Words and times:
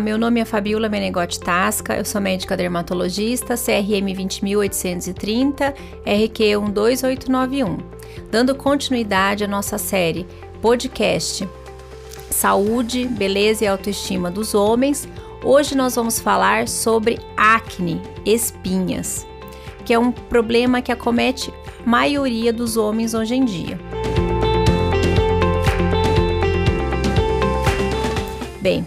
Meu 0.00 0.18
nome 0.18 0.40
é 0.40 0.44
Fabiola 0.44 0.88
Menegotti 0.88 1.38
Tasca, 1.38 1.96
eu 1.96 2.04
sou 2.04 2.20
médica 2.20 2.56
dermatologista, 2.56 3.54
CRM 3.54 4.12
20830, 4.12 5.72
RQ 6.00 6.72
12891. 6.72 7.78
Dando 8.30 8.54
continuidade 8.54 9.44
à 9.44 9.48
nossa 9.48 9.78
série 9.78 10.26
podcast 10.60 11.48
Saúde, 12.30 13.06
Beleza 13.06 13.64
e 13.64 13.68
Autoestima 13.68 14.30
dos 14.30 14.54
Homens, 14.54 15.08
hoje 15.44 15.76
nós 15.76 15.94
vamos 15.94 16.18
falar 16.18 16.66
sobre 16.66 17.20
acne, 17.36 18.02
espinhas, 18.26 19.26
que 19.84 19.94
é 19.94 19.98
um 19.98 20.10
problema 20.10 20.82
que 20.82 20.90
acomete 20.90 21.52
a 21.84 21.88
maioria 21.88 22.52
dos 22.52 22.76
homens 22.76 23.14
hoje 23.14 23.36
em 23.36 23.44
dia. 23.44 23.78
Bem, 28.60 28.86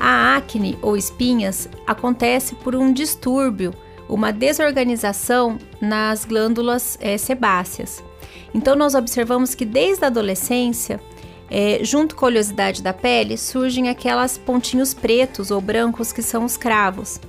a 0.00 0.36
acne 0.36 0.78
ou 0.80 0.96
espinhas 0.96 1.68
acontece 1.86 2.54
por 2.54 2.74
um 2.74 2.90
distúrbio, 2.90 3.74
uma 4.08 4.32
desorganização 4.32 5.58
nas 5.80 6.24
glândulas 6.24 6.98
é, 7.00 7.18
sebáceas. 7.18 8.02
Então, 8.54 8.74
nós 8.74 8.94
observamos 8.94 9.54
que 9.54 9.64
desde 9.64 10.04
a 10.04 10.08
adolescência, 10.08 10.98
é, 11.50 11.80
junto 11.82 12.16
com 12.16 12.24
a 12.24 12.28
oleosidade 12.28 12.82
da 12.82 12.92
pele, 12.92 13.36
surgem 13.36 13.88
aquelas 13.88 14.38
pontinhos 14.38 14.94
pretos 14.94 15.50
ou 15.50 15.60
brancos 15.60 16.12
que 16.12 16.22
são 16.22 16.44
os 16.44 16.56
cravos. 16.56 17.20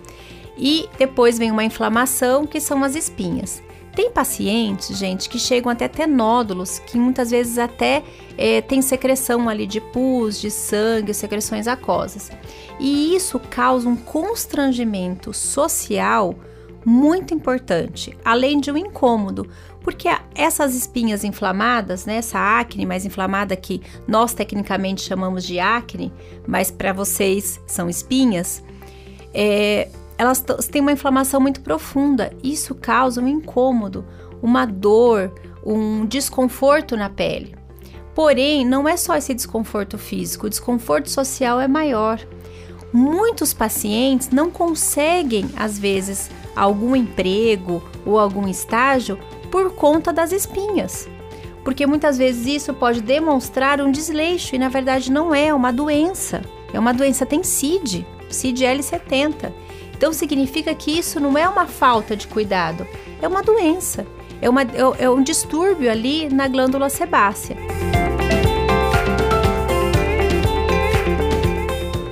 E 0.58 0.88
depois 0.98 1.38
vem 1.38 1.52
uma 1.52 1.64
inflamação, 1.64 2.48
que 2.48 2.60
são 2.60 2.84
as 2.84 2.96
espinhas. 2.96 3.62
Tem 3.96 4.10
pacientes, 4.10 4.98
gente, 4.98 5.28
que 5.28 5.38
chegam 5.38 5.70
até 5.70 5.88
ter 5.88 6.08
nódulos, 6.08 6.80
que 6.80 6.98
muitas 6.98 7.32
vezes 7.32 7.58
até 7.58 8.04
é, 8.38 8.62
tem 8.62 8.82
secreção 8.82 9.50
ali 9.50 9.68
de 9.68 9.82
pus, 9.82 10.40
de 10.40 10.50
sangue, 10.50 11.14
secreções 11.14 11.68
aquosas. 11.68 12.32
E 12.80 13.14
isso 13.16 13.38
causa 13.40 13.90
um 13.90 13.98
constrangimento 13.98 15.34
social 15.34 16.36
muito 16.86 17.34
importante, 17.34 18.18
além 18.24 18.60
de 18.60 18.72
um 18.72 18.78
incômodo, 18.78 19.48
porque 19.82 20.08
essas 20.34 20.74
espinhas 20.74 21.24
inflamadas, 21.24 22.06
né, 22.06 22.16
essa 22.16 22.40
acne 22.60 22.86
mais 22.86 23.06
inflamada 23.06 23.56
que 23.56 23.82
nós 24.08 24.34
tecnicamente 24.34 25.02
chamamos 25.02 25.44
de 25.44 25.60
acne, 25.60 26.12
mas 26.48 26.72
para 26.72 26.94
vocês 26.94 27.60
são 27.68 27.90
espinhas, 27.90 28.64
é, 29.34 29.90
elas 30.22 30.46
têm 30.70 30.84
uma 30.84 30.92
inflamação 30.92 31.42
muito 31.42 31.62
profunda. 31.62 32.32
Isso 32.44 32.76
causa 32.76 33.20
um 33.20 33.28
incômodo, 33.28 34.06
uma 34.40 34.66
dor, 34.66 35.34
um 35.66 36.06
desconforto 36.06 36.96
na 36.96 37.10
pele. 37.10 37.56
Porém, 38.14 38.64
não 38.64 38.88
é 38.88 38.96
só 38.98 39.16
esse 39.16 39.34
desconforto 39.34 39.98
físico, 39.98 40.46
o 40.46 40.50
desconforto 40.50 41.10
social 41.10 41.60
é 41.60 41.68
maior. 41.68 42.20
Muitos 42.94 43.52
pacientes 43.52 44.30
não 44.30 44.52
conseguem, 44.52 45.50
às 45.58 45.80
vezes, 45.80 46.30
algum 46.56 46.96
emprego 46.96 47.82
ou 48.06 48.20
algum 48.20 48.48
estágio 48.48 49.18
por 49.50 49.74
conta 49.74 50.14
das 50.14 50.32
espinhas. 50.32 51.10
Porque 51.64 51.88
muitas 51.88 52.20
vezes 52.20 52.46
isso 52.46 52.76
pode 52.76 53.02
demonstrar 53.02 53.82
um 53.82 53.92
desleixo 53.92 54.56
e 54.56 54.60
na 54.60 54.70
verdade 54.70 55.12
não 55.12 55.34
é, 55.34 55.48
é 55.48 55.54
uma 55.54 55.74
doença. 55.74 56.44
É 56.72 56.80
uma 56.80 56.94
doença, 56.94 57.26
tem 57.26 57.44
CID, 57.44 58.06
CID 58.30 58.66
L70. 58.66 59.52
Então 60.02 60.12
significa 60.12 60.74
que 60.74 60.98
isso 60.98 61.20
não 61.20 61.38
é 61.38 61.48
uma 61.48 61.68
falta 61.68 62.16
de 62.16 62.28
cuidado, 62.28 62.88
é 63.22 63.28
uma 63.28 63.44
doença, 63.44 64.04
é, 64.42 64.50
uma, 64.50 64.64
é, 64.64 65.04
é 65.04 65.08
um 65.08 65.22
distúrbio 65.22 65.92
ali 65.92 66.28
na 66.28 66.48
glândula 66.48 66.90
sebácea. 66.90 67.56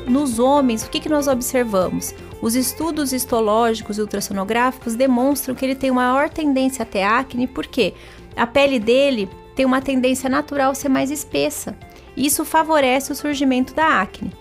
Nos 0.08 0.38
homens, 0.38 0.84
o 0.84 0.90
que, 0.92 1.00
que 1.00 1.10
nós 1.10 1.28
observamos? 1.28 2.14
Os 2.44 2.54
estudos 2.54 3.12
histológicos 3.12 3.98
e 3.98 4.02
ultrassonográficos 4.02 4.94
demonstram 4.94 5.56
que 5.56 5.66
ele 5.66 5.74
tem 5.74 5.90
uma 5.90 6.14
maior 6.14 6.30
tendência 6.30 6.84
a 6.84 6.86
ter 6.86 7.02
acne, 7.02 7.48
porque 7.48 7.96
a 8.36 8.46
pele 8.46 8.78
dele 8.78 9.28
tem 9.56 9.66
uma 9.66 9.82
tendência 9.82 10.30
natural 10.30 10.74
a 10.74 10.76
ser 10.76 10.90
mais 10.90 11.10
espessa. 11.10 11.76
Isso 12.16 12.46
favorece 12.46 13.12
o 13.12 13.16
surgimento 13.16 13.74
da 13.74 14.00
acne. 14.00 14.32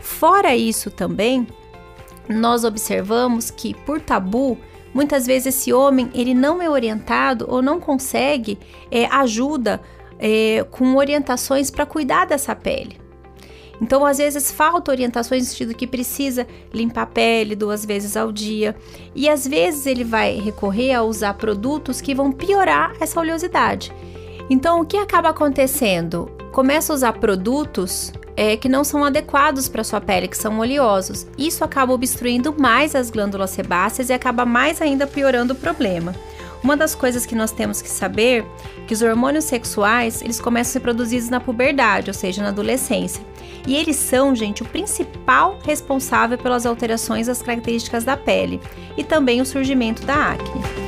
Fora 0.00 0.56
isso 0.56 0.90
também, 0.90 1.46
nós 2.28 2.64
observamos 2.64 3.50
que 3.50 3.74
por 3.74 4.00
tabu, 4.00 4.58
muitas 4.92 5.26
vezes 5.26 5.54
esse 5.54 5.72
homem 5.72 6.10
ele 6.14 6.34
não 6.34 6.62
é 6.62 6.68
orientado 6.68 7.46
ou 7.48 7.62
não 7.62 7.80
consegue 7.80 8.58
é, 8.90 9.06
ajuda 9.06 9.80
é, 10.18 10.64
com 10.70 10.96
orientações 10.96 11.70
para 11.70 11.86
cuidar 11.86 12.26
dessa 12.26 12.54
pele. 12.54 13.06
Então, 13.80 14.06
às 14.06 14.18
vezes, 14.18 14.50
falta 14.50 14.90
orientações 14.90 15.42
no 15.42 15.48
sentido 15.48 15.74
que 15.74 15.86
precisa 15.86 16.46
limpar 16.72 17.02
a 17.02 17.06
pele 17.06 17.54
duas 17.54 17.84
vezes 17.84 18.16
ao 18.16 18.32
dia. 18.32 18.74
E 19.14 19.28
às 19.28 19.46
vezes 19.46 19.86
ele 19.86 20.02
vai 20.02 20.38
recorrer 20.38 20.94
a 20.94 21.02
usar 21.02 21.34
produtos 21.34 22.00
que 22.00 22.14
vão 22.14 22.32
piorar 22.32 22.94
essa 23.00 23.20
oleosidade. 23.20 23.92
Então, 24.48 24.80
o 24.80 24.86
que 24.86 24.96
acaba 24.96 25.28
acontecendo? 25.28 26.30
Começa 26.52 26.92
a 26.92 26.96
usar 26.96 27.12
produtos 27.14 28.12
é, 28.36 28.56
que 28.56 28.68
não 28.68 28.84
são 28.84 29.02
adequados 29.02 29.68
para 29.68 29.82
sua 29.82 30.00
pele, 30.00 30.28
que 30.28 30.36
são 30.36 30.58
oleosos. 30.58 31.26
Isso 31.38 31.64
acaba 31.64 31.92
obstruindo 31.92 32.54
mais 32.56 32.94
as 32.94 33.10
glândulas 33.10 33.50
sebáceas 33.50 34.10
e 34.10 34.12
acaba 34.12 34.44
mais 34.44 34.82
ainda 34.82 35.06
piorando 35.06 35.54
o 35.54 35.56
problema. 35.56 36.14
Uma 36.62 36.76
das 36.76 36.94
coisas 36.94 37.24
que 37.24 37.34
nós 37.34 37.52
temos 37.52 37.80
que 37.80 37.88
saber 37.88 38.44
é 38.78 38.86
que 38.86 38.94
os 38.94 39.02
hormônios 39.02 39.44
sexuais, 39.44 40.20
eles 40.22 40.40
começam 40.40 40.70
a 40.70 40.72
ser 40.72 40.80
produzidos 40.80 41.28
na 41.28 41.40
puberdade, 41.40 42.10
ou 42.10 42.14
seja, 42.14 42.42
na 42.42 42.48
adolescência. 42.48 43.22
E 43.66 43.76
eles 43.76 43.96
são, 43.96 44.34
gente, 44.34 44.62
o 44.62 44.66
principal 44.66 45.58
responsável 45.64 46.38
pelas 46.38 46.66
alterações 46.66 47.26
das 47.26 47.42
características 47.42 48.04
da 48.04 48.16
pele 48.16 48.60
e 48.96 49.04
também 49.04 49.40
o 49.40 49.46
surgimento 49.46 50.04
da 50.04 50.32
acne. 50.32 50.85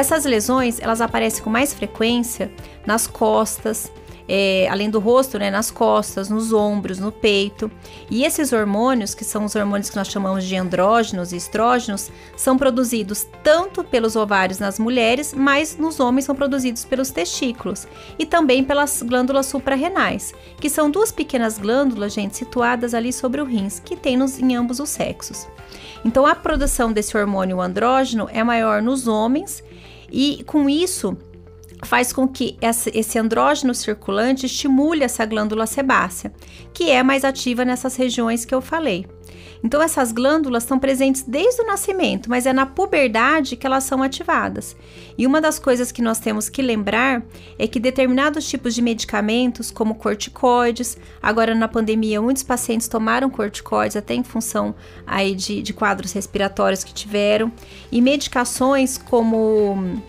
Essas 0.00 0.24
lesões, 0.24 0.80
elas 0.80 1.02
aparecem 1.02 1.44
com 1.44 1.50
mais 1.50 1.74
frequência 1.74 2.50
nas 2.86 3.06
costas, 3.06 3.92
é, 4.26 4.66
além 4.70 4.88
do 4.88 4.98
rosto, 4.98 5.38
né, 5.38 5.50
nas 5.50 5.70
costas, 5.70 6.30
nos 6.30 6.54
ombros, 6.54 6.98
no 6.98 7.12
peito. 7.12 7.70
E 8.10 8.24
esses 8.24 8.50
hormônios, 8.50 9.14
que 9.14 9.26
são 9.26 9.44
os 9.44 9.54
hormônios 9.54 9.90
que 9.90 9.96
nós 9.96 10.08
chamamos 10.08 10.44
de 10.44 10.56
andrógenos 10.56 11.34
e 11.34 11.36
estrógenos, 11.36 12.10
são 12.34 12.56
produzidos 12.56 13.26
tanto 13.42 13.84
pelos 13.84 14.16
ovários 14.16 14.58
nas 14.58 14.78
mulheres, 14.78 15.34
mas 15.34 15.76
nos 15.76 16.00
homens 16.00 16.24
são 16.24 16.34
produzidos 16.34 16.82
pelos 16.82 17.10
testículos 17.10 17.86
e 18.18 18.24
também 18.24 18.64
pelas 18.64 19.02
glândulas 19.02 19.44
suprarrenais, 19.44 20.32
que 20.58 20.70
são 20.70 20.90
duas 20.90 21.12
pequenas 21.12 21.58
glândulas, 21.58 22.14
gente, 22.14 22.38
situadas 22.38 22.94
ali 22.94 23.12
sobre 23.12 23.42
o 23.42 23.44
rins, 23.44 23.78
que 23.80 23.96
tem 23.96 24.16
nos, 24.16 24.38
em 24.38 24.56
ambos 24.56 24.80
os 24.80 24.88
sexos. 24.88 25.46
Então, 26.06 26.26
a 26.26 26.34
produção 26.34 26.90
desse 26.90 27.14
hormônio 27.18 27.60
andrógeno 27.60 28.30
é 28.32 28.42
maior 28.42 28.80
nos 28.80 29.06
homens 29.06 29.62
e 30.10 30.42
com 30.44 30.68
isso 30.68 31.16
faz 31.82 32.12
com 32.12 32.28
que 32.28 32.58
esse 32.60 33.18
andrógeno 33.18 33.74
circulante 33.74 34.46
estimule 34.46 35.02
essa 35.02 35.24
glândula 35.24 35.66
sebácea, 35.66 36.32
que 36.74 36.90
é 36.90 37.02
mais 37.02 37.24
ativa 37.24 37.64
nessas 37.64 37.96
regiões 37.96 38.44
que 38.44 38.54
eu 38.54 38.60
falei. 38.60 39.06
Então, 39.62 39.82
essas 39.82 40.10
glândulas 40.10 40.62
estão 40.62 40.78
presentes 40.78 41.22
desde 41.22 41.62
o 41.62 41.66
nascimento, 41.66 42.30
mas 42.30 42.46
é 42.46 42.52
na 42.52 42.64
puberdade 42.64 43.56
que 43.56 43.66
elas 43.66 43.84
são 43.84 44.02
ativadas. 44.02 44.74
E 45.18 45.26
uma 45.26 45.40
das 45.40 45.58
coisas 45.58 45.92
que 45.92 46.00
nós 46.00 46.18
temos 46.18 46.48
que 46.48 46.62
lembrar 46.62 47.22
é 47.58 47.66
que 47.66 47.78
determinados 47.78 48.48
tipos 48.48 48.74
de 48.74 48.80
medicamentos, 48.80 49.70
como 49.70 49.94
corticoides, 49.94 50.96
agora 51.22 51.54
na 51.54 51.68
pandemia, 51.68 52.22
muitos 52.22 52.42
pacientes 52.42 52.88
tomaram 52.88 53.28
corticoides 53.28 53.96
até 53.96 54.14
em 54.14 54.24
função 54.24 54.74
aí 55.06 55.34
de, 55.34 55.62
de 55.62 55.72
quadros 55.74 56.12
respiratórios 56.12 56.82
que 56.82 56.94
tiveram, 56.94 57.52
e 57.92 58.00
medicações 58.00 58.96
como 58.96 60.00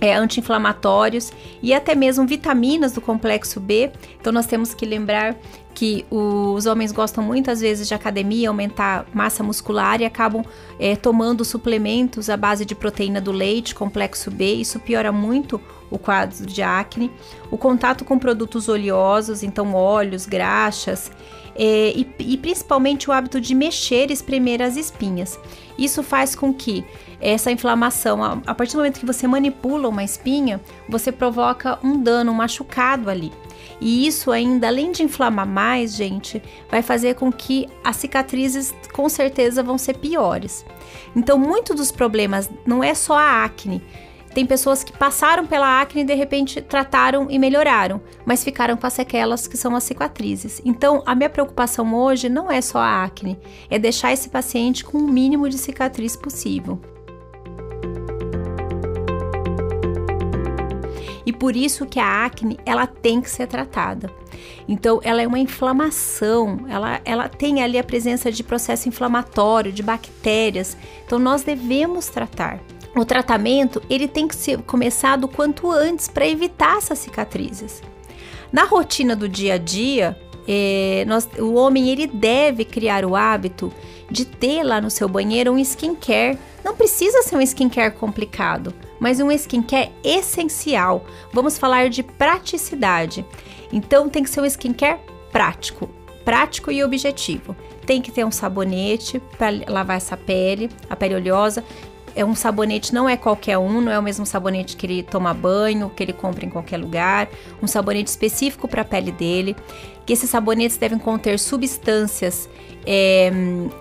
é, 0.00 0.14
anti-inflamatórios 0.14 1.32
e 1.62 1.72
até 1.72 1.94
mesmo 1.94 2.26
vitaminas 2.26 2.92
do 2.92 3.00
complexo 3.00 3.60
B. 3.60 3.90
Então 4.20 4.32
nós 4.32 4.46
temos 4.46 4.74
que 4.74 4.86
lembrar 4.86 5.36
que 5.76 6.06
os 6.10 6.64
homens 6.64 6.90
gostam 6.90 7.22
muitas 7.22 7.60
vezes 7.60 7.86
de 7.86 7.92
academia, 7.92 8.48
aumentar 8.48 9.04
massa 9.12 9.42
muscular 9.42 10.00
e 10.00 10.06
acabam 10.06 10.42
é, 10.80 10.96
tomando 10.96 11.44
suplementos 11.44 12.30
à 12.30 12.36
base 12.36 12.64
de 12.64 12.74
proteína 12.74 13.20
do 13.20 13.30
leite, 13.30 13.74
complexo 13.74 14.30
B. 14.30 14.54
Isso 14.54 14.80
piora 14.80 15.12
muito 15.12 15.60
o 15.90 15.98
quadro 15.98 16.46
de 16.46 16.62
acne. 16.62 17.12
O 17.50 17.58
contato 17.58 18.06
com 18.06 18.18
produtos 18.18 18.70
oleosos, 18.70 19.42
então 19.42 19.74
óleos, 19.74 20.24
graxas, 20.24 21.12
é, 21.58 21.92
e, 21.96 22.06
e 22.18 22.36
principalmente 22.36 23.08
o 23.08 23.12
hábito 23.12 23.40
de 23.40 23.54
mexer 23.54 24.10
e 24.10 24.12
espremer 24.12 24.62
as 24.62 24.76
espinhas. 24.76 25.38
Isso 25.78 26.02
faz 26.02 26.34
com 26.34 26.52
que 26.52 26.84
essa 27.20 27.50
inflamação, 27.50 28.22
a, 28.22 28.38
a 28.46 28.54
partir 28.54 28.72
do 28.72 28.78
momento 28.78 29.00
que 29.00 29.06
você 29.06 29.26
manipula 29.26 29.88
uma 29.88 30.04
espinha, 30.04 30.60
você 30.88 31.10
provoca 31.10 31.78
um 31.82 32.00
dano, 32.00 32.32
um 32.32 32.34
machucado 32.34 33.10
ali. 33.10 33.32
E 33.80 34.06
isso 34.06 34.30
ainda, 34.30 34.68
além 34.68 34.90
de 34.90 35.02
inflamar 35.02 35.46
mais, 35.46 35.94
gente, 35.94 36.42
vai 36.70 36.82
fazer 36.82 37.14
com 37.14 37.30
que 37.30 37.68
as 37.84 37.96
cicatrizes 37.96 38.74
com 38.92 39.08
certeza 39.08 39.62
vão 39.62 39.76
ser 39.76 39.98
piores. 39.98 40.64
Então, 41.14 41.38
muito 41.38 41.74
dos 41.74 41.90
problemas 41.90 42.48
não 42.64 42.82
é 42.82 42.94
só 42.94 43.18
a 43.18 43.44
acne, 43.44 43.82
Tem 44.36 44.44
pessoas 44.44 44.84
que 44.84 44.92
passaram 44.92 45.46
pela 45.46 45.80
acne 45.80 46.02
e 46.02 46.04
de 46.04 46.12
repente 46.12 46.60
trataram 46.60 47.26
e 47.30 47.38
melhoraram, 47.38 48.02
mas 48.26 48.44
ficaram 48.44 48.76
com 48.76 48.86
as 48.86 48.92
sequelas 48.92 49.46
que 49.46 49.56
são 49.56 49.74
as 49.74 49.82
cicatrizes. 49.84 50.60
Então, 50.62 51.02
a 51.06 51.14
minha 51.14 51.30
preocupação 51.30 51.94
hoje 51.94 52.28
não 52.28 52.52
é 52.52 52.60
só 52.60 52.76
a 52.80 53.02
acne, 53.02 53.38
é 53.70 53.78
deixar 53.78 54.12
esse 54.12 54.28
paciente 54.28 54.84
com 54.84 54.98
o 54.98 55.08
mínimo 55.10 55.48
de 55.48 55.56
cicatriz 55.56 56.16
possível. 56.16 56.78
E 61.24 61.32
por 61.32 61.56
isso 61.56 61.86
que 61.86 61.98
a 61.98 62.26
acne, 62.26 62.58
ela 62.66 62.86
tem 62.86 63.22
que 63.22 63.30
ser 63.30 63.46
tratada. 63.46 64.10
Então, 64.68 65.00
ela 65.02 65.22
é 65.22 65.26
uma 65.26 65.38
inflamação, 65.38 66.58
ela, 66.68 67.00
ela 67.06 67.26
tem 67.26 67.62
ali 67.62 67.78
a 67.78 67.84
presença 67.84 68.30
de 68.30 68.44
processo 68.44 68.86
inflamatório, 68.86 69.72
de 69.72 69.82
bactérias. 69.82 70.76
Então, 71.06 71.18
nós 71.18 71.42
devemos 71.42 72.08
tratar. 72.08 72.60
O 72.96 73.04
tratamento, 73.04 73.82
ele 73.90 74.08
tem 74.08 74.26
que 74.26 74.34
ser 74.34 74.62
começado 74.62 75.28
quanto 75.28 75.70
antes 75.70 76.08
para 76.08 76.26
evitar 76.26 76.78
essas 76.78 76.98
cicatrizes. 76.98 77.82
Na 78.50 78.64
rotina 78.64 79.14
do 79.14 79.28
dia 79.28 79.54
a 79.54 79.58
dia, 79.58 80.18
é, 80.48 81.04
nós, 81.06 81.28
o 81.38 81.54
homem 81.54 81.90
ele 81.90 82.06
deve 82.06 82.64
criar 82.64 83.04
o 83.04 83.14
hábito 83.14 83.70
de 84.10 84.24
ter 84.24 84.62
lá 84.62 84.80
no 84.80 84.90
seu 84.90 85.08
banheiro 85.08 85.52
um 85.52 85.58
skincare. 85.58 86.38
Não 86.64 86.74
precisa 86.74 87.22
ser 87.22 87.36
um 87.36 87.42
skincare 87.42 87.92
complicado, 87.94 88.72
mas 88.98 89.20
um 89.20 89.30
skincare 89.32 89.92
essencial. 90.02 91.04
Vamos 91.32 91.58
falar 91.58 91.90
de 91.90 92.02
praticidade. 92.02 93.26
Então 93.72 94.08
tem 94.08 94.22
que 94.22 94.30
ser 94.30 94.40
um 94.40 94.46
skincare 94.46 95.00
prático, 95.30 95.90
prático 96.24 96.70
e 96.70 96.82
objetivo. 96.82 97.54
Tem 97.84 98.00
que 98.00 98.10
ter 98.10 98.24
um 98.24 98.30
sabonete 98.30 99.20
para 99.36 99.50
lavar 99.68 99.96
essa 99.96 100.16
pele, 100.16 100.70
a 100.88 100.96
pele 100.96 101.14
oleosa. 101.14 101.64
É 102.16 102.24
um 102.24 102.34
sabonete, 102.34 102.94
não 102.94 103.06
é 103.08 103.16
qualquer 103.16 103.58
um, 103.58 103.80
não 103.80 103.92
é 103.92 103.98
o 103.98 104.02
mesmo 104.02 104.24
sabonete 104.24 104.76
que 104.76 104.86
ele 104.86 105.02
toma 105.02 105.34
banho, 105.34 105.90
que 105.90 106.02
ele 106.02 106.14
compra 106.14 106.46
em 106.46 106.50
qualquer 106.50 106.78
lugar. 106.78 107.28
Um 107.62 107.66
sabonete 107.66 108.10
específico 108.10 108.66
para 108.66 108.82
a 108.82 108.84
pele 108.84 109.12
dele. 109.12 109.54
Que 110.06 110.14
esses 110.14 110.30
sabonetes 110.30 110.78
devem 110.78 110.98
conter 110.98 111.38
substâncias 111.38 112.48
é, 112.86 113.30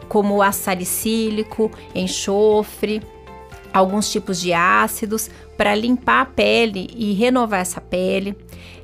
como 0.09 0.41
ácido 0.41 0.65
salicílico, 0.65 1.71
enxofre, 1.93 3.01
alguns 3.71 4.09
tipos 4.09 4.39
de 4.39 4.53
ácidos 4.53 5.29
para 5.57 5.75
limpar 5.75 6.21
a 6.21 6.25
pele 6.25 6.89
e 6.95 7.13
renovar 7.13 7.59
essa 7.59 7.81
pele. 7.81 8.35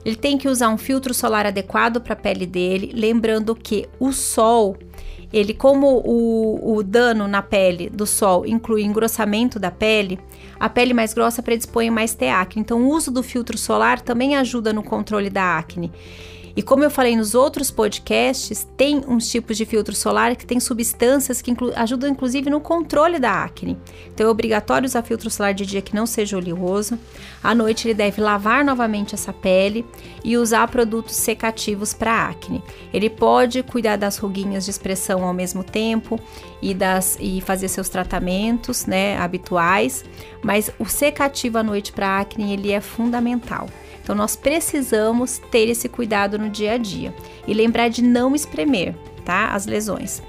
Ele 0.03 0.15
tem 0.15 0.38
que 0.38 0.48
usar 0.48 0.69
um 0.69 0.77
filtro 0.77 1.13
solar 1.13 1.45
adequado 1.45 2.01
para 2.01 2.13
a 2.13 2.15
pele 2.15 2.45
dele, 2.45 2.92
lembrando 2.94 3.56
que 3.56 3.88
o 4.00 4.12
sol, 4.12 4.75
ele 5.33 5.54
como 5.54 6.01
o, 6.06 6.75
o 6.78 6.83
dano 6.83 7.28
na 7.28 7.42
pele 7.42 7.89
do 7.89 8.06
sol 8.06 8.45
inclui 8.45 8.83
engrossamento 8.83 9.57
da 9.57 9.72
pele, 9.72 10.19
a 10.60 10.69
pele 10.69 10.94
mais 10.94 11.13
grossa 11.13 11.42
predispõe 11.42 11.89
mais 11.89 12.13
ter 12.13 12.30
acne. 12.30 12.62
Então, 12.62 12.83
o 12.83 12.89
uso 12.89 13.10
do 13.10 13.24
filtro 13.24 13.57
solar 13.57 14.01
também 14.01 14.36
ajuda 14.36 14.72
no 14.72 14.83
controle 14.83 15.30
da 15.30 15.57
acne. 15.57 15.92
E 16.56 16.62
como 16.62 16.83
eu 16.83 16.89
falei 16.89 17.15
nos 17.15 17.33
outros 17.33 17.71
podcasts, 17.71 18.68
tem 18.75 19.03
uns 19.07 19.30
tipos 19.30 19.57
de 19.57 19.65
filtro 19.65 19.95
solar 19.95 20.36
que 20.36 20.45
tem 20.45 20.59
substâncias 20.59 21.42
que 21.42 21.51
inclu 21.51 21.71
ajudam 21.75 22.09
inclusive 22.09 22.50
no 22.50 22.59
controle 22.59 23.19
da 23.19 23.44
acne. 23.44 23.77
Então 24.13 24.27
é 24.27 24.30
obrigatório 24.30 24.86
usar 24.86 25.03
filtro 25.03 25.30
solar 25.30 25.53
de 25.53 25.65
dia 25.65 25.81
que 25.81 25.95
não 25.95 26.06
seja 26.06 26.38
oleoso. 26.38 26.98
À 27.44 27.56
noite 27.56 27.88
ele 27.88 27.94
deve 27.94 28.21
lavar 28.21 28.63
novamente 28.65 29.15
essa 29.15 29.31
pele 29.31 29.86
e 30.24 30.38
usar 30.38 30.68
produtos 30.68 31.15
secativos 31.15 31.94
para 31.94 32.27
acne. 32.27 32.63
Ele 32.94 33.09
pode 33.09 33.63
cuidar 33.63 33.98
das 33.98 34.18
ruguinhas 34.18 34.65
de 34.65 34.71
expressão 34.71 35.24
ao 35.24 35.33
mesmo 35.33 35.63
tempo 35.63 36.19
e, 36.62 36.74
das, 36.74 37.18
e 37.19 37.42
fazer 37.42 37.68
seus 37.68 37.89
tratamentos 37.89 38.86
né, 38.86 39.18
habituais, 39.18 40.03
mas 40.44 40.71
o 40.77 40.86
secativo 40.86 41.57
à 41.57 41.63
noite 41.63 41.92
para 41.92 42.19
acne 42.19 42.53
ele 42.53 42.71
é 42.71 42.81
fundamental. 42.81 43.68
Então 44.03 44.15
nós 44.15 44.36
precisamos 44.36 45.39
ter 45.51 45.69
esse 45.69 45.88
cuidado 45.88 46.38
no 46.38 46.50
dia 46.50 46.74
a 46.74 46.77
dia 46.77 47.13
e 47.48 47.53
lembrar 47.53 47.89
de 47.89 48.01
não 48.01 48.36
espremer, 48.36 48.95
tá? 49.24 49.50
As 49.50 49.65
lesões. 49.65 50.21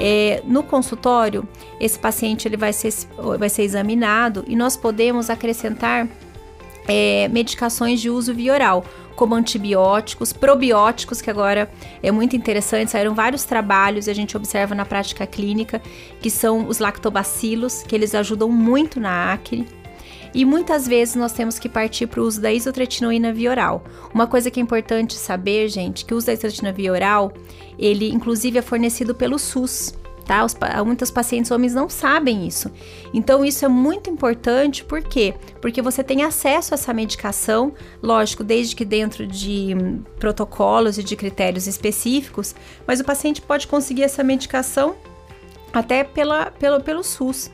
É, 0.00 0.42
no 0.44 0.62
consultório, 0.62 1.46
esse 1.80 1.98
paciente 1.98 2.46
ele 2.46 2.56
vai 2.56 2.72
ser, 2.72 2.92
vai 3.38 3.48
ser 3.48 3.62
examinado 3.62 4.44
e 4.46 4.54
nós 4.54 4.76
podemos 4.76 5.28
acrescentar 5.28 6.08
é, 6.86 7.28
medicações 7.28 8.00
de 8.00 8.08
uso 8.08 8.32
via 8.32 8.52
oral, 8.52 8.84
como 9.14 9.34
antibióticos, 9.34 10.32
probióticos, 10.32 11.20
que 11.20 11.28
agora 11.28 11.68
é 12.00 12.10
muito 12.12 12.36
interessante, 12.36 12.92
saíram 12.92 13.14
vários 13.14 13.44
trabalhos 13.44 14.06
e 14.06 14.10
a 14.10 14.14
gente 14.14 14.36
observa 14.36 14.76
na 14.76 14.86
prática 14.86 15.26
clínica, 15.26 15.82
que 16.22 16.30
são 16.30 16.68
os 16.68 16.78
lactobacilos, 16.78 17.82
que 17.82 17.96
eles 17.96 18.14
ajudam 18.14 18.48
muito 18.48 19.00
na 19.00 19.32
acne. 19.32 19.66
E 20.34 20.44
muitas 20.44 20.86
vezes 20.86 21.14
nós 21.14 21.32
temos 21.32 21.58
que 21.58 21.68
partir 21.68 22.06
para 22.06 22.20
o 22.20 22.24
uso 22.24 22.40
da 22.40 22.52
isotretinoína 22.52 23.32
via 23.32 23.50
oral. 23.50 23.84
Uma 24.12 24.26
coisa 24.26 24.50
que 24.50 24.60
é 24.60 24.62
importante 24.62 25.14
saber, 25.14 25.68
gente, 25.68 26.04
que 26.04 26.14
o 26.14 26.16
uso 26.16 26.26
da 26.26 26.32
isotretinoína 26.32 26.76
via 26.76 26.92
oral, 26.92 27.32
ele 27.78 28.10
inclusive 28.10 28.58
é 28.58 28.62
fornecido 28.62 29.14
pelo 29.14 29.38
SUS. 29.38 29.94
Tá? 30.28 30.44
Os, 30.44 30.54
muitos 30.84 31.10
pacientes 31.10 31.50
homens 31.50 31.72
não 31.72 31.88
sabem 31.88 32.46
isso. 32.46 32.70
Então, 33.14 33.42
isso 33.42 33.64
é 33.64 33.68
muito 33.68 34.10
importante, 34.10 34.84
por 34.84 35.02
quê? 35.02 35.34
Porque 35.58 35.80
você 35.80 36.04
tem 36.04 36.22
acesso 36.22 36.74
a 36.74 36.76
essa 36.76 36.92
medicação, 36.92 37.72
lógico, 38.02 38.44
desde 38.44 38.76
que 38.76 38.84
dentro 38.84 39.26
de 39.26 39.74
hum, 39.74 40.02
protocolos 40.18 40.98
e 40.98 41.02
de 41.02 41.16
critérios 41.16 41.66
específicos, 41.66 42.54
mas 42.86 43.00
o 43.00 43.04
paciente 43.04 43.40
pode 43.40 43.66
conseguir 43.66 44.02
essa 44.02 44.22
medicação 44.22 44.96
até 45.72 46.04
pela, 46.04 46.50
pelo, 46.50 46.78
pelo 46.82 47.02
SUS. 47.02 47.50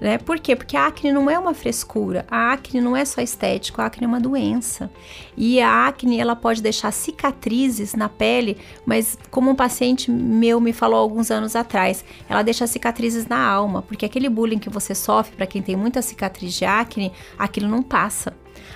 Né? 0.00 0.16
Por 0.18 0.38
quê? 0.38 0.54
Porque 0.54 0.76
a 0.76 0.86
acne 0.86 1.12
não 1.12 1.28
é 1.28 1.38
uma 1.38 1.52
frescura, 1.52 2.24
a 2.30 2.52
acne 2.52 2.80
não 2.80 2.96
é 2.96 3.04
só 3.04 3.20
estético, 3.20 3.80
a 3.80 3.86
acne 3.86 4.04
é 4.04 4.08
uma 4.08 4.20
doença. 4.20 4.90
E 5.36 5.60
a 5.60 5.86
acne 5.88 6.20
ela 6.20 6.36
pode 6.36 6.62
deixar 6.62 6.92
cicatrizes 6.92 7.94
na 7.94 8.08
pele, 8.08 8.56
mas 8.86 9.18
como 9.30 9.50
um 9.50 9.54
paciente 9.56 10.10
meu 10.10 10.60
me 10.60 10.72
falou 10.72 11.00
alguns 11.00 11.30
anos 11.30 11.56
atrás, 11.56 12.04
ela 12.28 12.42
deixa 12.42 12.66
cicatrizes 12.66 13.26
na 13.26 13.44
alma, 13.44 13.82
porque 13.82 14.06
aquele 14.06 14.28
bullying 14.28 14.58
que 14.58 14.70
você 14.70 14.94
sofre 14.94 15.34
para 15.34 15.46
quem 15.46 15.62
tem 15.62 15.74
muita 15.74 16.00
cicatriz 16.00 16.54
de 16.54 16.64
acne, 16.64 17.12
aquilo 17.36 17.68
não 17.68 17.82
passa. 17.82 18.32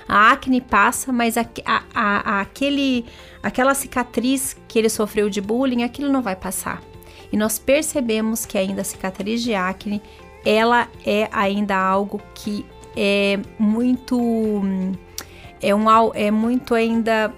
A 0.09 0.33
acne 0.33 0.61
passa, 0.61 1.13
mas 1.13 1.37
a, 1.37 1.47
a, 1.65 1.83
a, 1.95 2.41
aquele, 2.41 3.05
aquela 3.43 3.75
cicatriz 3.75 4.57
que 4.67 4.79
ele 4.79 4.89
sofreu 4.89 5.31
de 5.31 5.41
bullying, 5.41 5.85
aquilo 5.85 6.13
não 6.13 6.23
vai 6.23 6.35
passar. 6.35 6.83
E 7.33 7.37
nós 7.37 7.59
percebemos 7.59 8.45
que 8.45 8.59
ainda 8.59 8.83
a 8.83 8.85
cicatriz 8.85 9.43
de 9.43 9.55
acne 9.55 10.03
ela 10.45 10.89
é 11.07 11.29
ainda 11.33 11.77
algo 11.77 12.21
que 12.35 12.65
é 12.97 13.39
muito 13.59 14.61
é 15.61 15.75
um 15.75 15.85
é 16.15 16.31
muito 16.31 16.75
ainda 16.75 17.33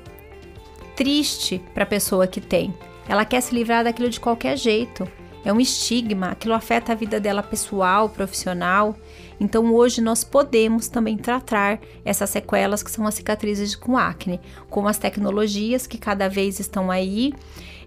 triste 0.96 1.62
para 1.72 1.84
a 1.84 1.86
pessoa 1.86 2.26
que 2.26 2.40
tem. 2.40 2.74
Ela 3.08 3.24
quer 3.24 3.40
se 3.40 3.54
livrar 3.54 3.84
daquilo 3.84 4.08
de 4.08 4.18
qualquer 4.18 4.56
jeito. 4.56 5.06
É 5.44 5.52
um 5.52 5.60
estigma, 5.60 6.28
aquilo 6.28 6.54
afeta 6.54 6.92
a 6.92 6.94
vida 6.94 7.20
dela 7.20 7.42
pessoal, 7.42 8.08
profissional. 8.08 8.96
Então 9.38 9.74
hoje 9.74 10.00
nós 10.00 10.24
podemos 10.24 10.88
também 10.88 11.18
tratar 11.18 11.80
essas 12.02 12.30
sequelas 12.30 12.82
que 12.82 12.90
são 12.90 13.06
as 13.06 13.14
cicatrizes 13.14 13.76
com 13.76 13.98
acne, 13.98 14.40
com 14.70 14.88
as 14.88 14.96
tecnologias 14.96 15.86
que 15.86 15.98
cada 15.98 16.28
vez 16.28 16.58
estão 16.60 16.90
aí. 16.90 17.34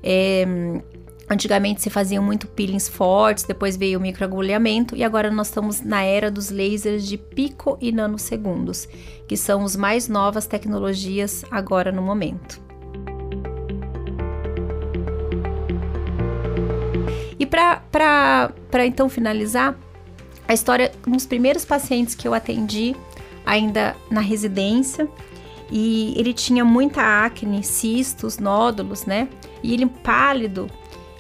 É, 0.04 0.46
Antigamente 1.30 1.82
se 1.82 1.90
faziam 1.90 2.24
muito 2.24 2.48
peelings 2.48 2.88
fortes, 2.88 3.44
depois 3.44 3.76
veio 3.76 4.00
o 4.00 4.02
microagulhamento 4.02 4.96
e 4.96 5.04
agora 5.04 5.30
nós 5.30 5.48
estamos 5.48 5.82
na 5.82 6.02
era 6.02 6.32
dos 6.32 6.50
lasers 6.50 7.06
de 7.06 7.18
pico 7.18 7.78
e 7.82 7.92
nanosegundos, 7.92 8.88
que 9.28 9.36
são 9.36 9.66
as 9.66 9.76
mais 9.76 10.08
novas 10.08 10.48
tecnologias 10.48 11.44
agora 11.52 11.92
no 11.92 12.02
momento. 12.02 12.62
E 17.38 17.46
para 17.46 18.86
então 18.86 19.10
finalizar, 19.10 19.78
a 20.48 20.54
história, 20.54 20.94
uns 21.06 21.26
primeiros 21.26 21.66
pacientes 21.66 22.16
que 22.16 22.26
eu 22.26 22.34
atendi 22.34 22.96
ainda 23.46 23.98
na 24.10 24.22
residência, 24.22 25.10
e 25.70 26.14
ele 26.18 26.34
tinha 26.34 26.64
muita 26.64 27.26
acne, 27.26 27.62
cistos, 27.62 28.38
nódulos, 28.38 29.06
né? 29.06 29.28
E 29.62 29.74
ele 29.74 29.86
pálido, 29.86 30.70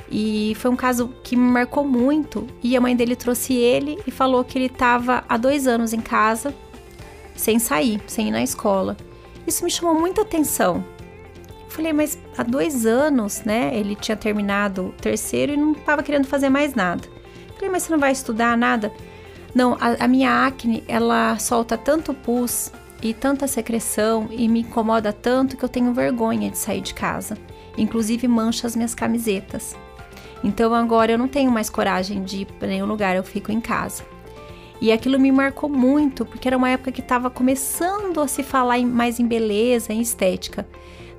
e 0.09 0.53
foi 0.55 0.71
um 0.71 0.75
caso 0.75 1.09
que 1.23 1.35
me 1.35 1.51
marcou 1.51 1.85
muito. 1.85 2.47
E 2.63 2.75
a 2.75 2.81
mãe 2.81 2.95
dele 2.95 3.15
trouxe 3.15 3.53
ele 3.53 3.99
e 4.07 4.11
falou 4.11 4.43
que 4.43 4.57
ele 4.57 4.67
estava 4.67 5.23
há 5.27 5.37
dois 5.37 5.67
anos 5.67 5.93
em 5.93 5.99
casa, 5.99 6.53
sem 7.35 7.59
sair, 7.59 8.01
sem 8.07 8.29
ir 8.29 8.31
na 8.31 8.41
escola. 8.41 8.95
Isso 9.45 9.63
me 9.63 9.71
chamou 9.71 9.97
muita 9.97 10.21
atenção. 10.21 10.83
falei, 11.69 11.93
mas 11.93 12.17
há 12.37 12.43
dois 12.43 12.85
anos, 12.85 13.43
né? 13.43 13.71
Ele 13.73 13.95
tinha 13.95 14.15
terminado 14.15 14.87
o 14.87 14.91
terceiro 14.93 15.53
e 15.53 15.57
não 15.57 15.73
estava 15.73 16.01
querendo 16.03 16.27
fazer 16.27 16.49
mais 16.49 16.73
nada. 16.73 17.07
falei, 17.55 17.69
mas 17.69 17.83
você 17.83 17.91
não 17.91 17.99
vai 17.99 18.11
estudar 18.11 18.57
nada? 18.57 18.91
Não, 19.53 19.73
a, 19.79 20.05
a 20.05 20.07
minha 20.07 20.45
acne, 20.45 20.83
ela 20.87 21.37
solta 21.39 21.77
tanto 21.77 22.13
pus 22.13 22.71
e 23.01 23.13
tanta 23.13 23.47
secreção 23.47 24.27
e 24.31 24.47
me 24.47 24.61
incomoda 24.61 25.13
tanto 25.13 25.55
que 25.55 25.63
eu 25.63 25.69
tenho 25.69 25.93
vergonha 25.93 26.49
de 26.49 26.57
sair 26.57 26.81
de 26.81 26.93
casa. 26.93 27.37
Inclusive 27.77 28.27
mancha 28.27 28.65
as 28.65 28.75
minhas 28.75 28.95
camisetas. 28.95 29.75
Então 30.43 30.73
agora 30.73 31.11
eu 31.11 31.17
não 31.17 31.27
tenho 31.27 31.51
mais 31.51 31.69
coragem 31.69 32.23
de 32.23 32.41
ir 32.41 32.45
para 32.45 32.67
nenhum 32.67 32.85
lugar, 32.85 33.15
eu 33.15 33.23
fico 33.23 33.51
em 33.51 33.59
casa. 33.59 34.03
E 34.79 34.91
aquilo 34.91 35.19
me 35.19 35.31
marcou 35.31 35.69
muito, 35.69 36.25
porque 36.25 36.47
era 36.47 36.55
uma 36.55 36.69
época 36.69 36.91
que 36.91 37.01
estava 37.01 37.29
começando 37.29 38.21
a 38.21 38.27
se 38.27 38.43
falar 38.43 38.77
em, 38.77 38.85
mais 38.85 39.19
em 39.19 39.25
beleza, 39.25 39.91
em 39.91 39.99
estética. 39.99 40.67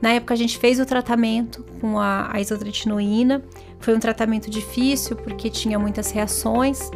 Na 0.01 0.11
época 0.11 0.33
a 0.33 0.37
gente 0.37 0.57
fez 0.59 0.79
o 0.79 0.87
tratamento 0.87 1.65
com 1.81 1.99
a, 1.99 2.29
a 2.33 2.41
isotretinoína. 2.41 3.43
Foi 3.81 3.97
um 3.97 3.99
tratamento 3.99 4.49
difícil 4.49 5.17
porque 5.17 5.51
tinha 5.51 5.79
muitas 5.79 6.13
reações. 6.13 6.91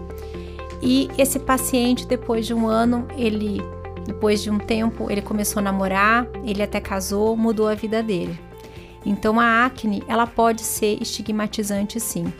E 0.81 1.09
esse 1.19 1.39
paciente, 1.39 2.07
depois 2.07 2.47
de 2.47 2.55
um 2.55 2.69
ano, 2.69 3.07
ele, 3.17 3.61
depois 4.07 4.41
de 4.43 4.51
um 4.51 4.59
tempo, 4.59 5.11
ele 5.11 5.23
começou 5.23 5.61
a 5.61 5.63
namorar, 5.63 6.29
ele 6.45 6.63
até 6.63 6.81
casou, 6.81 7.37
mudou 7.37 7.67
a 7.67 7.75
vida 7.75 8.03
dele. 8.03 8.39
Então 9.05 9.39
a 9.41 9.65
acne, 9.65 10.03
ela 10.07 10.27
pode 10.27 10.63
ser 10.63 11.01
estigmatizante 11.01 11.99
sim. 11.99 12.33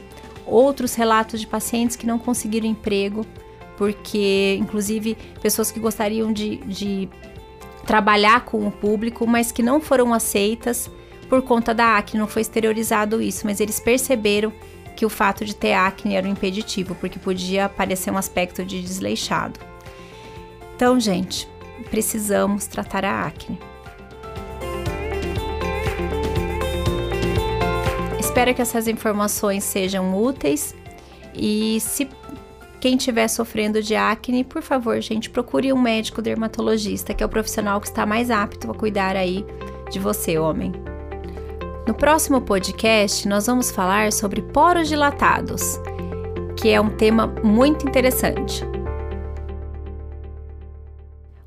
Outros 0.47 0.95
relatos 0.95 1.41
de 1.41 1.47
pacientes 1.47 1.97
que 1.97 2.07
não 2.07 2.19
conseguiram 2.19 2.67
emprego, 2.67 3.27
porque 3.77 4.57
inclusive 4.61 5.17
pessoas 5.41 5.71
que 5.71 5.81
gostariam 5.81 6.33
de, 6.33 6.57
de 6.59 7.09
trabalhar 7.87 8.45
com 8.45 8.67
o 8.67 8.71
público, 8.71 9.27
mas 9.27 9.51
que 9.51 9.63
não 9.63 9.81
foram 9.81 10.13
aceitas 10.13 10.91
por 11.29 11.43
conta 11.43 11.73
da 11.73 11.97
acne, 11.97 12.21
não 12.21 12.29
foi 12.29 12.43
exteriorizado 12.43 13.23
isso, 13.23 13.47
mas 13.47 13.59
eles 13.59 13.81
perceberam 13.81 14.53
que 14.95 15.07
o 15.07 15.09
fato 15.09 15.45
de 15.45 15.57
ter 15.57 15.73
acne 15.73 16.15
era 16.15 16.27
um 16.27 16.31
impeditivo, 16.31 16.95
porque 16.95 17.19
podia 17.19 17.69
parecer 17.69 18.11
um 18.11 18.19
aspecto 18.19 18.65
de 18.65 18.83
desleixado. 18.83 19.59
Então, 20.77 21.01
gente, 21.01 21.49
precisamos 21.91 22.67
tratar 22.67 23.05
a 23.05 23.27
acne. 23.27 23.59
Espero 28.43 28.57
que 28.57 28.63
essas 28.63 28.89
informações 28.89 29.63
sejam 29.63 30.21
úteis 30.21 30.75
e 31.33 31.79
se 31.79 32.09
quem 32.81 32.97
estiver 32.97 33.29
sofrendo 33.29 33.81
de 33.81 33.95
acne, 33.95 34.43
por 34.43 34.63
favor, 34.63 35.01
gente, 35.01 35.31
procure 35.31 35.73
um 35.73 35.81
médico 35.81 36.21
dermatologista, 36.21 37.15
que 37.15 37.23
é 37.23 37.27
o 37.27 37.29
profissional 37.29 37.81
que 37.81 37.87
está 37.87 38.05
mais 38.05 38.33
apto 38.33 38.69
a 38.69 38.75
cuidar 38.75 39.15
aí 39.15 39.47
de 39.93 40.01
você, 40.01 40.41
homem. 40.41 40.73
No 41.87 41.95
próximo 41.95 42.41
podcast, 42.41 43.29
nós 43.29 43.47
vamos 43.47 43.71
falar 43.71 44.13
sobre 44.13 44.43
poros 44.43 44.89
dilatados, 44.89 45.79
que 46.57 46.69
é 46.69 46.81
um 46.81 46.91
tema 46.91 47.29
muito 47.45 47.87
interessante. 47.87 48.72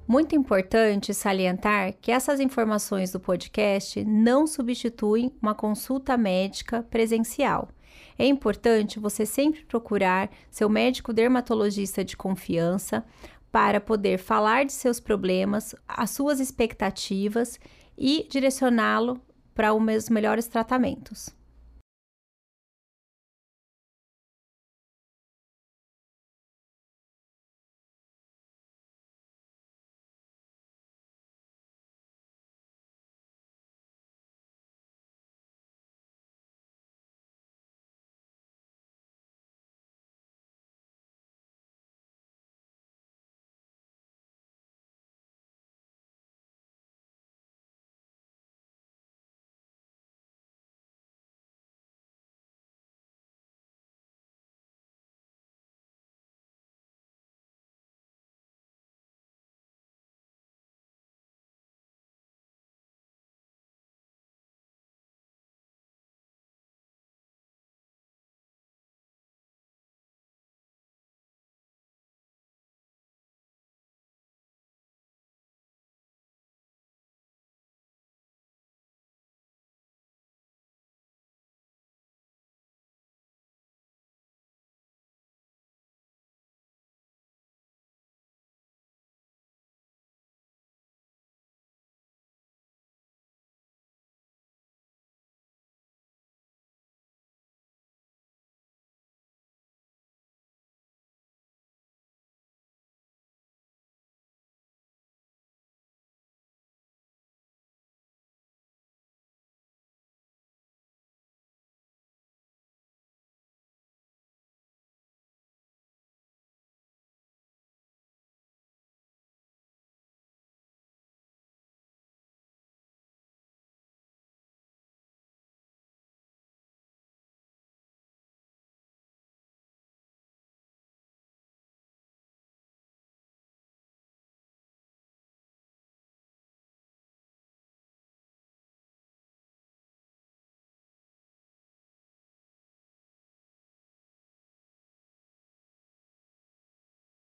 Muito 0.08 0.36
importante 0.36 1.16
salientar 1.16 1.94
que 2.00 2.12
essas 2.12 2.40
informações 2.40 3.12
do 3.12 3.20
podcast 3.20 4.06
não 4.06 4.46
substituem 4.46 5.34
uma 5.42 5.56
consulta 5.56 6.16
médica 6.16 6.84
presencial. 6.84 7.70
É 8.16 8.26
importante 8.26 9.00
você 9.00 9.26
sempre 9.26 9.66
procurar 9.66 10.30
seu 10.52 10.70
médico 10.70 11.12
dermatologista 11.12 12.06
de 12.06 12.16
confiança 12.16 13.04
para 13.52 13.82
poder 13.82 14.20
falar 14.20 14.66
de 14.66 14.74
seus 14.74 15.00
problemas, 15.00 15.74
as 15.88 16.12
suas 16.12 16.40
expectativas 16.40 17.60
e 17.98 18.28
direcioná-lo 18.30 19.20
para 19.56 19.74
os 19.74 20.10
melhores 20.10 20.46
tratamentos. 20.46 21.36